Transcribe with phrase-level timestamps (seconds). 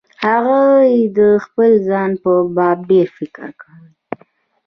[0.25, 3.89] هغوی د خپل ځان په باب ډېر فکر کوي.